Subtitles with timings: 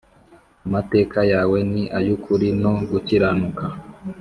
[0.65, 3.63] amateka yawe ni ay’ukuri no gukiranuka.